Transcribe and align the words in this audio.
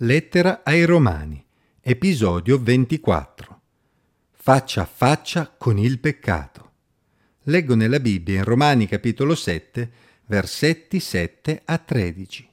Lettera 0.00 0.60
ai 0.62 0.84
Romani, 0.84 1.42
episodio 1.80 2.58
24. 2.58 3.60
Faccia 4.30 4.82
a 4.82 4.84
faccia 4.84 5.54
con 5.56 5.78
il 5.78 6.00
peccato. 6.00 6.72
Leggo 7.44 7.74
nella 7.74 7.98
Bibbia 7.98 8.34
in 8.34 8.44
Romani 8.44 8.86
capitolo 8.86 9.34
7, 9.34 9.90
versetti 10.26 11.00
7 11.00 11.62
a 11.64 11.78
13. 11.78 12.48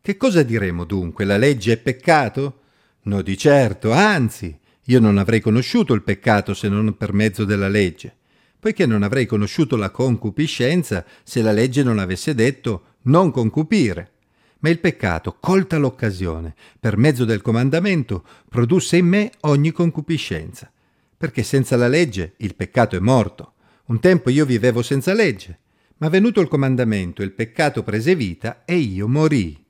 Che 0.00 0.16
cosa 0.16 0.42
diremo 0.42 0.84
dunque? 0.84 1.26
La 1.26 1.36
legge 1.36 1.74
è 1.74 1.76
peccato? 1.76 2.60
No 3.02 3.20
di 3.20 3.36
certo, 3.36 3.92
anzi, 3.92 4.58
io 4.84 5.00
non 5.00 5.18
avrei 5.18 5.42
conosciuto 5.42 5.92
il 5.92 6.02
peccato 6.02 6.54
se 6.54 6.70
non 6.70 6.96
per 6.96 7.12
mezzo 7.12 7.44
della 7.44 7.68
legge, 7.68 8.16
poiché 8.58 8.86
non 8.86 9.02
avrei 9.02 9.26
conosciuto 9.26 9.76
la 9.76 9.90
concupiscenza 9.90 11.04
se 11.22 11.42
la 11.42 11.52
legge 11.52 11.82
non 11.82 11.98
avesse 11.98 12.34
detto 12.34 12.96
non 13.02 13.30
concupire. 13.32 14.12
Ma 14.60 14.70
il 14.70 14.80
peccato, 14.80 15.36
colta 15.38 15.78
l'occasione, 15.78 16.54
per 16.80 16.96
mezzo 16.96 17.24
del 17.24 17.42
comandamento, 17.42 18.24
produsse 18.48 18.96
in 18.96 19.06
me 19.06 19.30
ogni 19.40 19.70
concupiscenza. 19.70 20.70
Perché 21.16 21.42
senza 21.42 21.76
la 21.76 21.88
legge 21.88 22.34
il 22.38 22.54
peccato 22.54 22.96
è 22.96 23.00
morto. 23.00 23.52
Un 23.86 24.00
tempo 24.00 24.30
io 24.30 24.44
vivevo 24.44 24.82
senza 24.82 25.12
legge, 25.14 25.58
ma 25.98 26.08
venuto 26.08 26.40
il 26.40 26.48
comandamento 26.48 27.22
il 27.22 27.32
peccato 27.32 27.82
prese 27.82 28.14
vita 28.14 28.64
e 28.64 28.76
io 28.76 29.08
morii. 29.08 29.64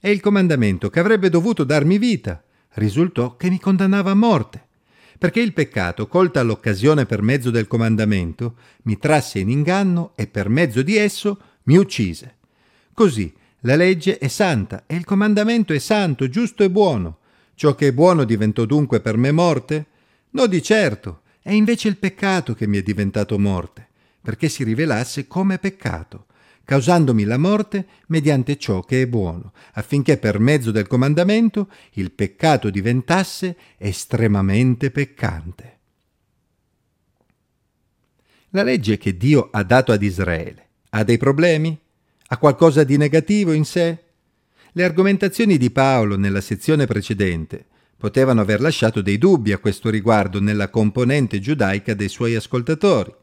E 0.00 0.10
il 0.10 0.20
comandamento 0.20 0.90
che 0.90 1.00
avrebbe 1.00 1.28
dovuto 1.28 1.64
darmi 1.64 1.98
vita 1.98 2.42
risultò 2.74 3.36
che 3.36 3.48
mi 3.48 3.58
condannava 3.58 4.10
a 4.10 4.14
morte. 4.14 4.64
Perché 5.18 5.40
il 5.40 5.52
peccato, 5.52 6.08
colta 6.08 6.42
l'occasione 6.42 7.06
per 7.06 7.22
mezzo 7.22 7.50
del 7.50 7.66
comandamento, 7.66 8.56
mi 8.82 8.98
trasse 8.98 9.38
in 9.38 9.48
inganno 9.48 10.12
e 10.14 10.26
per 10.26 10.48
mezzo 10.48 10.82
di 10.82 10.96
esso 10.96 11.40
mi 11.64 11.76
uccise. 11.76 12.36
Così, 12.92 13.32
la 13.60 13.74
legge 13.74 14.18
è 14.18 14.28
santa 14.28 14.84
e 14.86 14.94
il 14.94 15.04
comandamento 15.04 15.72
è 15.72 15.78
santo, 15.78 16.28
giusto 16.28 16.62
e 16.62 16.70
buono. 16.70 17.18
Ciò 17.54 17.74
che 17.74 17.88
è 17.88 17.92
buono 17.92 18.24
diventò 18.24 18.64
dunque 18.64 19.00
per 19.00 19.16
me 19.16 19.32
morte? 19.32 19.86
No, 20.30 20.46
di 20.46 20.62
certo. 20.62 21.22
È 21.40 21.52
invece 21.52 21.88
il 21.88 21.96
peccato 21.96 22.54
che 22.54 22.66
mi 22.66 22.78
è 22.78 22.82
diventato 22.82 23.38
morte, 23.38 23.88
perché 24.20 24.48
si 24.48 24.64
rivelasse 24.64 25.26
come 25.26 25.58
peccato, 25.58 26.26
causandomi 26.64 27.24
la 27.24 27.38
morte 27.38 27.86
mediante 28.08 28.56
ciò 28.56 28.80
che 28.82 29.02
è 29.02 29.06
buono, 29.06 29.52
affinché 29.74 30.18
per 30.18 30.38
mezzo 30.38 30.70
del 30.70 30.86
comandamento 30.86 31.68
il 31.92 32.10
peccato 32.10 32.68
diventasse 32.68 33.56
estremamente 33.78 34.90
peccante. 34.90 35.78
La 38.50 38.62
legge 38.62 38.98
che 38.98 39.16
Dio 39.16 39.48
ha 39.50 39.62
dato 39.62 39.92
ad 39.92 40.02
Israele 40.02 40.66
ha 40.96 41.04
dei 41.04 41.18
problemi? 41.18 41.78
Ha 42.28 42.38
qualcosa 42.38 42.82
di 42.82 42.96
negativo 42.96 43.52
in 43.52 43.64
sé? 43.64 43.98
Le 44.72 44.84
argomentazioni 44.84 45.56
di 45.58 45.70
Paolo 45.70 46.16
nella 46.16 46.40
sezione 46.40 46.84
precedente 46.86 47.66
potevano 47.96 48.40
aver 48.40 48.60
lasciato 48.60 49.00
dei 49.00 49.16
dubbi 49.16 49.52
a 49.52 49.58
questo 49.58 49.90
riguardo 49.90 50.40
nella 50.40 50.68
componente 50.68 51.38
giudaica 51.38 51.94
dei 51.94 52.08
suoi 52.08 52.34
ascoltatori. 52.34 53.14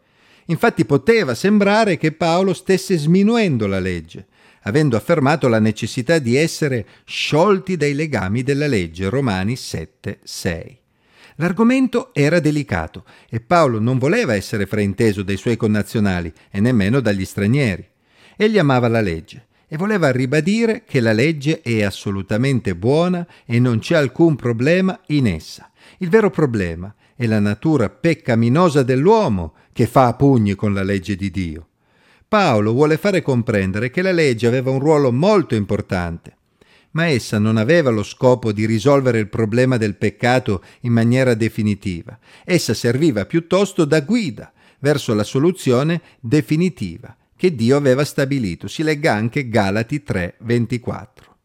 Infatti 0.46 0.86
poteva 0.86 1.36
sembrare 1.36 1.98
che 1.98 2.14
Paolo 2.14 2.54
stesse 2.54 2.98
sminuendo 2.98 3.68
la 3.68 3.80
legge, 3.80 4.26
avendo 4.62 4.96
affermato 4.96 5.50
la 5.50 5.60
necessità 5.60 6.18
di 6.18 6.36
essere 6.38 6.86
sciolti 7.06 7.76
dai 7.76 7.94
legami 7.94 8.42
della 8.42 8.68
legge, 8.68 9.10
Romani 9.10 9.58
7, 9.58 10.20
6. 10.24 10.80
L'argomento 11.38 12.14
era 12.14 12.40
delicato 12.40 13.04
e 13.30 13.42
Paolo 13.42 13.80
non 13.80 13.98
voleva 13.98 14.34
essere 14.34 14.66
frainteso 14.66 15.24
dai 15.24 15.38
suoi 15.38 15.58
connazionali 15.58 16.32
e 16.50 16.60
nemmeno 16.62 17.00
dagli 17.00 17.26
stranieri. 17.26 17.92
Egli 18.36 18.58
amava 18.58 18.88
la 18.88 19.02
legge 19.02 19.48
e 19.74 19.78
voleva 19.78 20.12
ribadire 20.12 20.84
che 20.86 21.00
la 21.00 21.14
legge 21.14 21.62
è 21.62 21.82
assolutamente 21.82 22.76
buona 22.76 23.26
e 23.44 23.60
non 23.60 23.80
c'è 23.80 23.96
alcun 23.96 24.36
problema 24.36 25.00
in 25.08 25.26
essa. 25.26 25.72
Il 25.98 26.10
vero 26.10 26.30
problema 26.30 26.94
è 27.16 27.26
la 27.26 27.40
natura 27.40 27.90
peccaminosa 27.90 28.84
dell'uomo 28.84 29.54
che 29.74 29.88
fa 29.88 30.08
a 30.08 30.14
pugni 30.14 30.54
con 30.54 30.74
la 30.74 30.84
legge 30.84 31.16
di 31.16 31.32
Dio. 31.32 31.70
Paolo 32.28 32.72
vuole 32.72 32.98
fare 32.98 33.22
comprendere 33.22 33.90
che 33.90 34.02
la 34.02 34.12
legge 34.12 34.46
aveva 34.46 34.70
un 34.70 34.80
ruolo 34.80 35.12
molto 35.12 35.56
importante, 35.56 36.38
ma 36.92 37.06
essa 37.06 37.40
non 37.40 37.58
aveva 37.58 37.90
lo 37.90 38.04
scopo 38.04 38.52
di 38.52 38.66
risolvere 38.66 39.20
il 39.20 39.28
problema 39.28 39.78
del 39.78 39.96
peccato 39.96 40.64
in 40.82 40.94
maniera 40.94 41.34
definitiva. 41.34 42.18
Essa 42.44 42.74
serviva 42.76 43.26
piuttosto 43.26 43.86
da 43.86 44.02
guida 44.02 44.52
verso 44.80 45.16
la 45.16 45.24
soluzione 45.24 46.02
definitiva 46.20 47.16
che 47.44 47.56
Dio 47.56 47.76
aveva 47.76 48.06
stabilito. 48.06 48.70
Si 48.70 48.84
legga 48.84 49.12
anche 49.12 49.50
Galati 49.50 50.02
3, 50.02 50.36
24. 50.44 51.36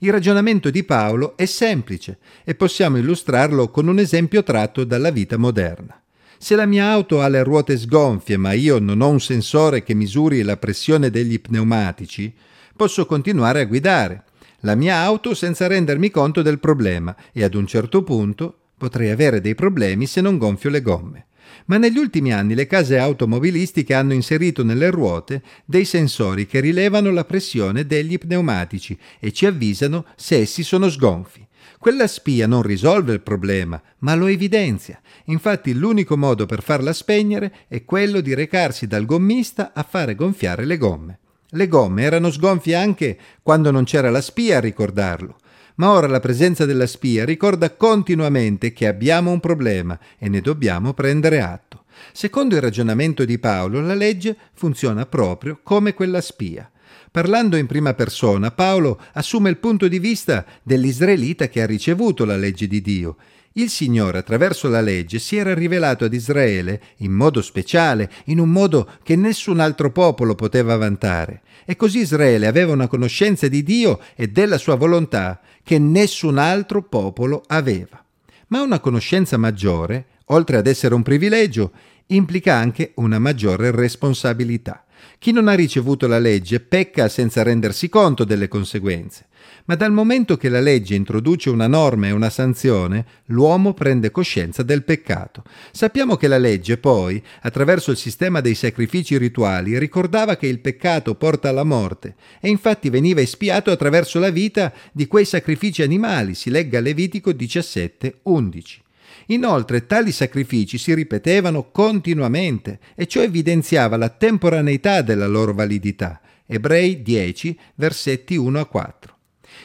Il 0.00 0.12
ragionamento 0.12 0.68
di 0.68 0.84
Paolo 0.84 1.38
è 1.38 1.46
semplice 1.46 2.18
e 2.44 2.54
possiamo 2.54 2.98
illustrarlo 2.98 3.70
con 3.70 3.88
un 3.88 3.98
esempio 3.98 4.42
tratto 4.42 4.84
dalla 4.84 5.08
vita 5.08 5.38
moderna. 5.38 6.02
Se 6.36 6.54
la 6.54 6.66
mia 6.66 6.90
auto 6.90 7.22
ha 7.22 7.28
le 7.28 7.42
ruote 7.42 7.78
sgonfie 7.78 8.36
ma 8.36 8.52
io 8.52 8.78
non 8.78 9.00
ho 9.00 9.08
un 9.08 9.20
sensore 9.20 9.82
che 9.82 9.94
misuri 9.94 10.42
la 10.42 10.58
pressione 10.58 11.08
degli 11.08 11.40
pneumatici, 11.40 12.30
posso 12.76 13.06
continuare 13.06 13.62
a 13.62 13.64
guidare 13.64 14.24
la 14.60 14.74
mia 14.74 14.98
auto 14.98 15.32
senza 15.32 15.66
rendermi 15.66 16.10
conto 16.10 16.42
del 16.42 16.58
problema 16.58 17.16
e 17.32 17.42
ad 17.42 17.54
un 17.54 17.66
certo 17.66 18.02
punto 18.02 18.54
potrei 18.76 19.08
avere 19.08 19.40
dei 19.40 19.54
problemi 19.54 20.04
se 20.04 20.20
non 20.20 20.36
gonfio 20.36 20.68
le 20.68 20.82
gomme 20.82 21.27
ma 21.66 21.76
negli 21.78 21.98
ultimi 21.98 22.32
anni 22.32 22.54
le 22.54 22.66
case 22.66 22.98
automobilistiche 22.98 23.94
hanno 23.94 24.12
inserito 24.12 24.64
nelle 24.64 24.90
ruote 24.90 25.42
dei 25.64 25.84
sensori 25.84 26.46
che 26.46 26.60
rilevano 26.60 27.10
la 27.10 27.24
pressione 27.24 27.86
degli 27.86 28.18
pneumatici 28.18 28.98
e 29.18 29.32
ci 29.32 29.46
avvisano 29.46 30.06
se 30.16 30.36
essi 30.36 30.62
sono 30.62 30.88
sgonfi. 30.88 31.46
Quella 31.78 32.06
spia 32.06 32.46
non 32.46 32.62
risolve 32.62 33.12
il 33.12 33.20
problema, 33.20 33.80
ma 33.98 34.14
lo 34.14 34.26
evidenzia. 34.26 35.00
Infatti 35.26 35.74
l'unico 35.74 36.16
modo 36.16 36.46
per 36.46 36.62
farla 36.62 36.92
spegnere 36.92 37.52
è 37.68 37.84
quello 37.84 38.20
di 38.20 38.34
recarsi 38.34 38.86
dal 38.86 39.06
gommista 39.06 39.72
a 39.72 39.82
fare 39.82 40.14
gonfiare 40.14 40.64
le 40.64 40.76
gomme. 40.76 41.18
Le 41.50 41.68
gomme 41.68 42.02
erano 42.02 42.30
sgonfie 42.30 42.74
anche 42.74 43.18
quando 43.42 43.70
non 43.70 43.84
c'era 43.84 44.10
la 44.10 44.20
spia 44.20 44.56
a 44.58 44.60
ricordarlo 44.60 45.36
ma 45.78 45.90
ora 45.90 46.06
la 46.06 46.20
presenza 46.20 46.64
della 46.64 46.86
spia 46.86 47.24
ricorda 47.24 47.74
continuamente 47.74 48.72
che 48.72 48.86
abbiamo 48.86 49.30
un 49.30 49.40
problema 49.40 49.98
e 50.18 50.28
ne 50.28 50.40
dobbiamo 50.40 50.92
prendere 50.92 51.40
atto. 51.40 51.84
Secondo 52.12 52.54
il 52.54 52.62
ragionamento 52.62 53.24
di 53.24 53.38
Paolo, 53.38 53.80
la 53.80 53.94
legge 53.94 54.36
funziona 54.54 55.06
proprio 55.06 55.60
come 55.62 55.94
quella 55.94 56.20
spia. 56.20 56.70
Parlando 57.10 57.56
in 57.56 57.66
prima 57.66 57.94
persona, 57.94 58.50
Paolo 58.50 59.00
assume 59.12 59.50
il 59.50 59.58
punto 59.58 59.88
di 59.88 59.98
vista 59.98 60.44
dell'israelita 60.62 61.48
che 61.48 61.62
ha 61.62 61.66
ricevuto 61.66 62.24
la 62.24 62.36
legge 62.36 62.66
di 62.66 62.80
Dio 62.80 63.16
il 63.58 63.70
Signore 63.70 64.18
attraverso 64.18 64.68
la 64.68 64.80
legge 64.80 65.18
si 65.18 65.36
era 65.36 65.52
rivelato 65.52 66.04
ad 66.04 66.12
Israele 66.12 66.80
in 66.98 67.10
modo 67.10 67.42
speciale, 67.42 68.08
in 68.26 68.38
un 68.38 68.50
modo 68.50 68.88
che 69.02 69.16
nessun 69.16 69.58
altro 69.58 69.90
popolo 69.90 70.36
poteva 70.36 70.76
vantare. 70.76 71.42
E 71.64 71.74
così 71.74 71.98
Israele 71.98 72.46
aveva 72.46 72.72
una 72.72 72.86
conoscenza 72.86 73.48
di 73.48 73.64
Dio 73.64 74.00
e 74.14 74.28
della 74.28 74.58
sua 74.58 74.76
volontà 74.76 75.40
che 75.64 75.78
nessun 75.78 76.38
altro 76.38 76.82
popolo 76.82 77.42
aveva. 77.48 78.02
Ma 78.48 78.62
una 78.62 78.78
conoscenza 78.78 79.36
maggiore, 79.36 80.06
oltre 80.26 80.56
ad 80.56 80.66
essere 80.68 80.94
un 80.94 81.02
privilegio, 81.02 81.72
implica 82.06 82.54
anche 82.54 82.92
una 82.94 83.18
maggiore 83.18 83.72
responsabilità. 83.72 84.84
Chi 85.18 85.32
non 85.32 85.48
ha 85.48 85.54
ricevuto 85.54 86.06
la 86.06 86.18
legge 86.18 86.60
pecca 86.60 87.08
senza 87.08 87.42
rendersi 87.42 87.88
conto 87.88 88.24
delle 88.24 88.48
conseguenze, 88.48 89.26
ma 89.64 89.74
dal 89.74 89.92
momento 89.92 90.36
che 90.36 90.48
la 90.48 90.60
legge 90.60 90.94
introduce 90.94 91.50
una 91.50 91.66
norma 91.66 92.06
e 92.06 92.12
una 92.12 92.30
sanzione, 92.30 93.04
l'uomo 93.26 93.74
prende 93.74 94.10
coscienza 94.10 94.62
del 94.62 94.84
peccato. 94.84 95.42
Sappiamo 95.72 96.16
che 96.16 96.28
la 96.28 96.38
legge 96.38 96.78
poi, 96.78 97.22
attraverso 97.42 97.90
il 97.90 97.96
sistema 97.96 98.40
dei 98.40 98.54
sacrifici 98.54 99.18
rituali, 99.18 99.78
ricordava 99.78 100.36
che 100.36 100.46
il 100.46 100.60
peccato 100.60 101.14
porta 101.14 101.48
alla 101.48 101.64
morte 101.64 102.14
e 102.40 102.48
infatti 102.48 102.90
veniva 102.90 103.20
espiato 103.20 103.70
attraverso 103.70 104.18
la 104.18 104.30
vita 104.30 104.72
di 104.92 105.06
quei 105.06 105.24
sacrifici 105.24 105.82
animali, 105.82 106.34
si 106.34 106.50
legga 106.50 106.80
Levitico 106.80 107.32
17, 107.32 108.20
11. 108.22 108.82
Inoltre 109.30 109.86
tali 109.86 110.12
sacrifici 110.12 110.78
si 110.78 110.94
ripetevano 110.94 111.70
continuamente 111.70 112.78
e 112.94 113.06
ciò 113.06 113.20
evidenziava 113.20 113.96
la 113.96 114.08
temporaneità 114.08 115.02
della 115.02 115.26
loro 115.26 115.52
validità. 115.52 116.20
Ebrei 116.46 117.02
10, 117.02 117.58
versetti 117.74 118.36
1 118.36 118.58
a 118.58 118.64
4. 118.64 119.16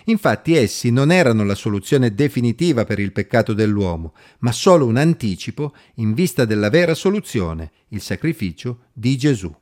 Infatti 0.06 0.56
essi 0.56 0.92
non 0.92 1.12
erano 1.12 1.45
la 1.45 1.56
soluzione 1.56 2.13
definitiva 2.13 2.83
per 2.83 3.00
il 3.00 3.13
peccato 3.13 3.54
dell'uomo, 3.54 4.13
ma 4.39 4.51
solo 4.51 4.86
un 4.86 4.98
anticipo 4.98 5.74
in 5.95 6.13
vista 6.13 6.44
della 6.44 6.69
vera 6.69 6.94
soluzione, 6.94 7.71
il 7.89 8.01
sacrificio 8.01 8.86
di 8.92 9.18
Gesù. 9.18 9.54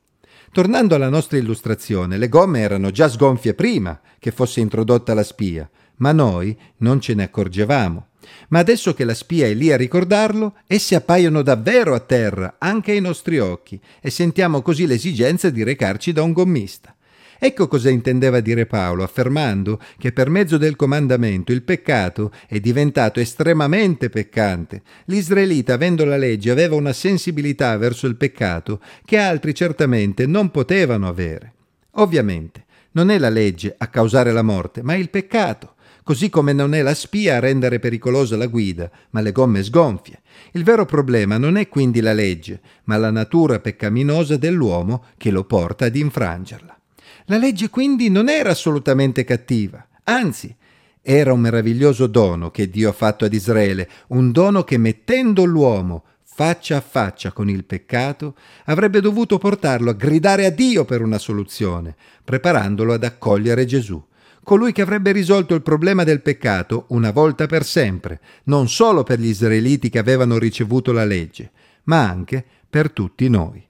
Tornando 0.52 0.96
alla 0.96 1.10
nostra 1.10 1.38
illustrazione, 1.38 2.18
le 2.18 2.28
gomme 2.28 2.60
erano 2.60 2.90
già 2.92 3.08
sgonfie 3.08 3.54
prima 3.54 4.00
che 4.18 4.32
fosse 4.32 4.60
introdotta 4.62 5.14
la 5.14 5.24
spia, 5.24 5.70
ma 5.98 6.12
noi 6.12 6.58
non 6.78 7.00
ce 7.00 7.14
ne 7.14 7.24
accorgevamo. 7.24 8.08
Ma 8.50 8.60
adesso 8.60 8.94
che 8.94 9.04
la 9.04 9.14
spia 9.14 9.48
è 9.48 9.54
lì 9.54 9.72
a 9.72 9.78
ricordarlo, 9.78 10.56
esse 10.68 10.96
appaiono 10.96 11.42
davvero 11.42 11.94
a 11.94 12.00
terra, 12.00 12.56
anche 12.58 12.92
ai 12.92 13.02
nostri 13.02 13.40
occhi, 13.40 13.80
e 14.02 14.10
sentiamo 14.10 14.62
così 14.62 14.86
l'esigenza 14.86 15.50
di 15.50 15.64
recarci 15.64 16.12
da 16.12 16.24
un 16.24 16.34
gommista. 16.34 16.96
Ecco 17.44 17.68
cosa 17.68 17.90
intendeva 17.90 18.40
dire 18.40 18.68
Paolo, 18.68 19.02
affermando 19.02 19.80
che 19.98 20.12
per 20.12 20.30
mezzo 20.30 20.60
del 20.60 20.76
comandamento 20.76 21.52
il 21.52 21.64
peccato 21.64 22.32
è 22.48 22.60
diventato 22.60 23.20
estremamente 23.20 24.10
peccante. 24.10 24.84
L'israelita, 25.06 25.74
avendo 25.74 26.06
la 26.06 26.18
legge, 26.18 26.52
aveva 26.52 26.76
una 26.76 26.94
sensibilità 26.94 27.76
verso 27.78 28.06
il 28.06 28.16
peccato 28.16 28.80
che 29.04 29.18
altri 29.18 29.56
certamente 29.56 30.28
non 30.28 30.52
potevano 30.52 31.08
avere. 31.08 31.54
Ovviamente, 31.94 32.66
non 32.92 33.10
è 33.10 33.18
la 33.18 33.30
legge 33.30 33.74
a 33.76 33.88
causare 33.88 34.32
la 34.32 34.44
morte, 34.44 34.84
ma 34.84 34.94
il 34.94 35.10
peccato 35.10 35.74
così 36.04 36.30
come 36.30 36.54
non 36.54 36.74
è 36.74 36.82
la 36.82 36.94
spia 36.94 37.36
a 37.36 37.40
rendere 37.40 37.80
pericolosa 37.80 38.36
la 38.38 38.48
guida, 38.48 38.90
ma 39.12 39.22
le 39.22 39.32
gomme 39.32 39.64
sgonfie. 39.64 40.22
Il 40.52 40.64
vero 40.64 40.86
problema 40.86 41.38
non 41.38 41.58
è 41.58 41.68
quindi 41.68 42.02
la 42.02 42.14
legge, 42.14 42.60
ma 42.86 42.98
la 42.98 43.12
natura 43.12 43.60
peccaminosa 43.60 44.38
dell'uomo 44.38 45.06
che 45.18 45.32
lo 45.32 45.44
porta 45.44 45.86
ad 45.86 45.96
infrangerla. 45.96 46.78
La 47.26 47.38
legge 47.38 47.70
quindi 47.70 48.10
non 48.10 48.30
era 48.30 48.50
assolutamente 48.50 49.24
cattiva, 49.24 49.86
anzi, 50.04 50.54
era 51.02 51.34
un 51.34 51.40
meraviglioso 51.40 52.08
dono 52.08 52.52
che 52.52 52.70
Dio 52.70 52.90
ha 52.90 52.94
fatto 52.94 53.26
ad 53.26 53.34
Israele, 53.34 53.90
un 54.08 54.32
dono 54.32 54.64
che 54.64 54.78
mettendo 54.78 55.46
l'uomo 55.46 56.04
faccia 56.24 56.78
a 56.78 56.82
faccia 56.82 57.32
con 57.32 57.50
il 57.50 57.66
peccato, 57.66 58.36
avrebbe 58.66 59.02
dovuto 59.02 59.38
portarlo 59.38 59.90
a 59.90 59.94
gridare 59.94 60.46
a 60.46 60.50
Dio 60.50 60.86
per 60.86 61.02
una 61.02 61.18
soluzione, 61.18 61.96
preparandolo 62.24 62.94
ad 62.94 63.04
accogliere 63.04 63.66
Gesù 63.66 64.02
colui 64.44 64.72
che 64.72 64.82
avrebbe 64.82 65.12
risolto 65.12 65.54
il 65.54 65.62
problema 65.62 66.04
del 66.04 66.22
peccato 66.22 66.86
una 66.90 67.12
volta 67.12 67.46
per 67.46 67.66
sempre, 67.66 68.20
non 68.46 68.68
solo 68.70 69.04
per 69.04 69.20
gli 69.20 69.28
israeliti 69.28 69.90
che 69.90 70.00
avevano 70.00 70.38
ricevuto 70.38 70.92
la 70.92 71.06
legge, 71.06 71.52
ma 71.84 72.08
anche 72.08 72.44
per 72.70 72.92
tutti 72.92 73.30
noi. 73.30 73.66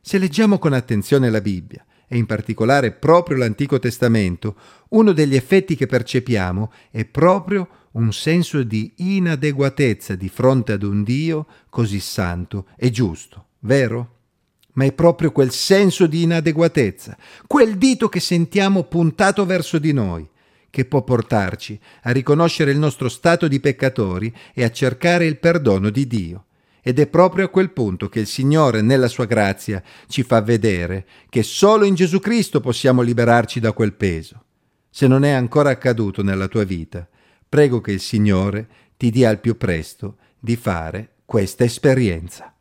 Se 0.00 0.18
leggiamo 0.18 0.58
con 0.58 0.72
attenzione 0.72 1.30
la 1.30 1.40
Bibbia, 1.40 1.84
e 2.08 2.16
in 2.16 2.26
particolare 2.26 2.92
proprio 2.92 3.36
l'Antico 3.36 3.78
Testamento, 3.78 4.56
uno 4.90 5.12
degli 5.12 5.36
effetti 5.36 5.76
che 5.76 5.86
percepiamo 5.86 6.72
è 6.90 7.04
proprio 7.04 7.68
un 7.92 8.12
senso 8.12 8.62
di 8.62 8.92
inadeguatezza 8.96 10.14
di 10.14 10.28
fronte 10.28 10.72
ad 10.72 10.82
un 10.82 11.02
Dio 11.02 11.46
così 11.68 12.00
santo 12.00 12.66
e 12.76 12.90
giusto, 12.90 13.48
vero? 13.60 14.16
Ma 14.78 14.84
è 14.84 14.92
proprio 14.92 15.32
quel 15.32 15.50
senso 15.50 16.06
di 16.06 16.22
inadeguatezza, 16.22 17.16
quel 17.48 17.76
dito 17.76 18.08
che 18.08 18.20
sentiamo 18.20 18.84
puntato 18.84 19.44
verso 19.44 19.78
di 19.78 19.92
noi, 19.92 20.26
che 20.70 20.84
può 20.84 21.02
portarci 21.02 21.78
a 22.02 22.12
riconoscere 22.12 22.70
il 22.70 22.78
nostro 22.78 23.08
stato 23.08 23.48
di 23.48 23.58
peccatori 23.58 24.32
e 24.54 24.62
a 24.62 24.70
cercare 24.70 25.26
il 25.26 25.38
perdono 25.38 25.90
di 25.90 26.06
Dio. 26.06 26.44
Ed 26.80 27.00
è 27.00 27.08
proprio 27.08 27.46
a 27.46 27.48
quel 27.48 27.72
punto 27.72 28.08
che 28.08 28.20
il 28.20 28.28
Signore, 28.28 28.80
nella 28.80 29.08
sua 29.08 29.24
grazia, 29.24 29.82
ci 30.06 30.22
fa 30.22 30.40
vedere 30.42 31.06
che 31.28 31.42
solo 31.42 31.84
in 31.84 31.96
Gesù 31.96 32.20
Cristo 32.20 32.60
possiamo 32.60 33.02
liberarci 33.02 33.58
da 33.58 33.72
quel 33.72 33.94
peso. 33.94 34.44
Se 34.88 35.08
non 35.08 35.24
è 35.24 35.30
ancora 35.30 35.70
accaduto 35.70 36.22
nella 36.22 36.46
tua 36.46 36.62
vita, 36.62 37.06
prego 37.48 37.80
che 37.80 37.90
il 37.90 38.00
Signore 38.00 38.68
ti 38.96 39.10
dia 39.10 39.28
al 39.28 39.40
più 39.40 39.56
presto 39.56 40.18
di 40.38 40.54
fare 40.54 41.14
questa 41.24 41.64
esperienza. 41.64 42.52